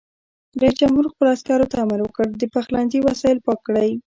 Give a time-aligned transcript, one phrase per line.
[0.61, 3.91] رئیس جمهور خپلو عسکرو ته امر وکړ؛ د پخلنځي وسایل پاک کړئ!